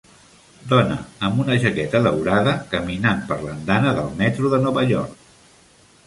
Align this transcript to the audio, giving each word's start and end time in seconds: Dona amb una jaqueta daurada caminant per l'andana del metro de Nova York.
Dona 0.69 0.95
amb 1.27 1.41
una 1.43 1.57
jaqueta 1.65 1.99
daurada 2.07 2.55
caminant 2.71 3.21
per 3.31 3.37
l'andana 3.43 3.91
del 3.99 4.09
metro 4.23 4.51
de 4.55 4.61
Nova 4.65 4.85
York. 4.93 5.29